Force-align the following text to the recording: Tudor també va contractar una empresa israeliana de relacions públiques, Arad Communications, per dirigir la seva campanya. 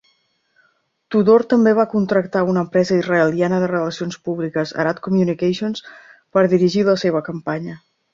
Tudor 1.15 1.43
també 1.49 1.73
va 1.79 1.83
contractar 1.91 2.41
una 2.53 2.63
empresa 2.65 2.97
israeliana 3.01 3.59
de 3.63 3.67
relacions 3.73 4.17
públiques, 4.29 4.73
Arad 4.85 5.03
Communications, 5.09 5.85
per 6.39 6.45
dirigir 6.55 6.83
la 6.89 6.97
seva 7.03 7.23
campanya. 7.29 7.77